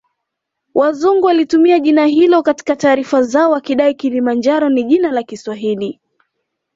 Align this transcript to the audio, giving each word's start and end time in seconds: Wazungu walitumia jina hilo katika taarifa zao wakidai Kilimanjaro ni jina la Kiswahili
Wazungu 0.73 1.25
walitumia 1.25 1.79
jina 1.79 2.05
hilo 2.05 2.43
katika 2.43 2.75
taarifa 2.75 3.23
zao 3.23 3.51
wakidai 3.51 3.95
Kilimanjaro 3.95 4.69
ni 4.69 4.83
jina 4.83 5.11
la 5.11 5.23
Kiswahili 5.23 5.99